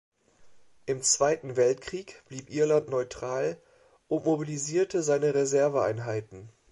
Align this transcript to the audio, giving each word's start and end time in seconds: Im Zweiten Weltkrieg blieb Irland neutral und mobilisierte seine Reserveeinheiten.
Im 0.87 1.03
Zweiten 1.03 1.57
Weltkrieg 1.57 2.23
blieb 2.27 2.49
Irland 2.49 2.89
neutral 2.89 3.61
und 4.07 4.25
mobilisierte 4.25 5.03
seine 5.03 5.35
Reserveeinheiten. 5.35 6.49